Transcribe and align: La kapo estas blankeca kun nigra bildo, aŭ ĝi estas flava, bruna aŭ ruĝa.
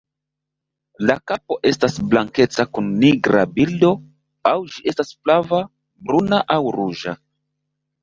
La 1.09 1.15
kapo 1.31 1.57
estas 1.71 1.99
blankeca 2.13 2.65
kun 2.79 2.89
nigra 3.05 3.45
bildo, 3.59 3.93
aŭ 4.55 4.57
ĝi 4.73 4.85
estas 4.95 5.15
flava, 5.23 5.63
bruna 6.11 6.45
aŭ 6.59 6.61
ruĝa. 6.81 7.19